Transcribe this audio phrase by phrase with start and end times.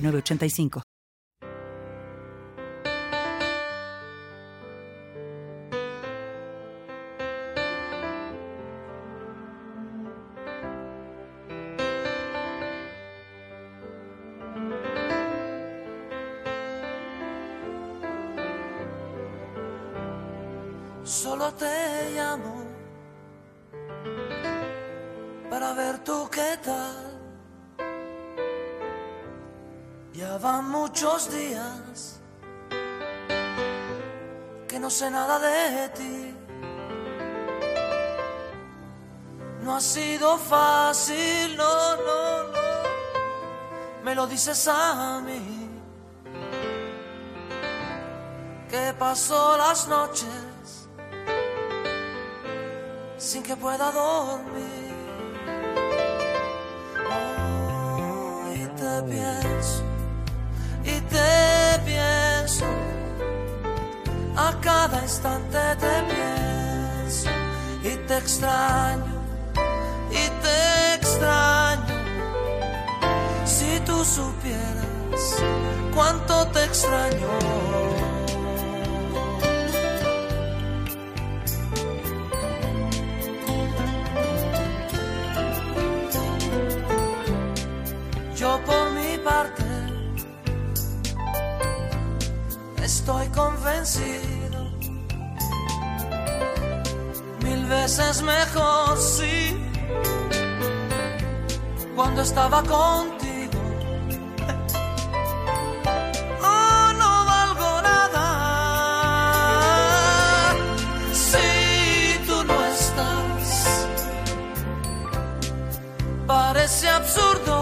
[0.00, 0.82] 985.
[21.04, 22.64] Solo te llamo
[25.48, 27.07] para ver tú qué tal.
[30.18, 32.18] Ya van muchos días
[34.66, 36.34] que no sé nada de ti.
[39.62, 42.68] No ha sido fácil, no, no, no.
[44.02, 45.70] Me lo dices a mí.
[48.68, 50.88] Que pasó las noches
[53.18, 54.94] sin que pueda dormir.
[58.48, 59.97] Hoy te pienso
[65.08, 67.30] instante te pienso
[67.82, 69.14] y te extraño
[70.10, 71.96] y te extraño.
[73.46, 75.42] Si tú supieras
[75.94, 77.30] cuánto te extraño.
[88.36, 89.64] Yo por mi parte
[92.84, 94.37] estoy convencido.
[97.88, 99.56] Veces mejor, sí,
[101.96, 103.62] cuando estaba contigo.
[106.42, 108.24] Oh, no valgo nada.
[111.14, 113.88] Si tú no estás,
[116.26, 117.56] parece absurdo,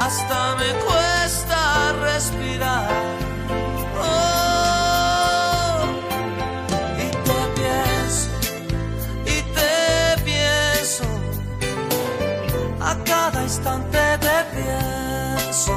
[0.00, 0.97] hasta me cuesta
[12.88, 15.74] a cada instante te pienso,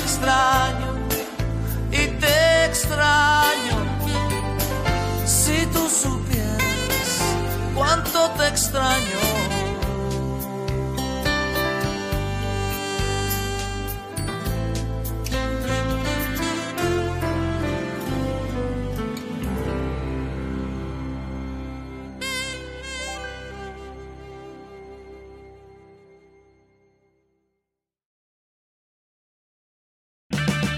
[0.00, 0.90] extraño,
[1.90, 3.76] y te extraño.
[5.26, 7.10] Si tú supieras
[7.74, 9.29] cuánto te extraño.